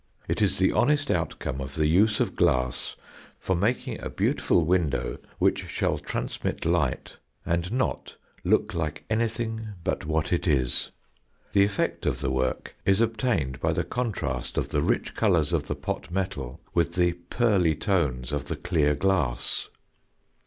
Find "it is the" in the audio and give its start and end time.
0.27-0.71, 10.33-11.63